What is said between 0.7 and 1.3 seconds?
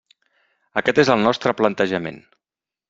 Aquest és el